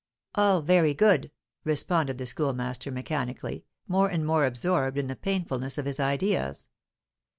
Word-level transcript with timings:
"All 0.33 0.61
very 0.63 0.95
good," 0.95 1.29
responded 1.63 2.17
the 2.17 2.25
Schoolmaster 2.25 2.89
mechanically, 2.89 3.65
more 3.87 4.09
and 4.09 4.25
more 4.25 4.47
absorbed 4.47 4.97
in 4.97 5.05
the 5.05 5.15
painfulness 5.15 5.77
of 5.77 5.85
his 5.85 5.99
ideas. 5.99 6.67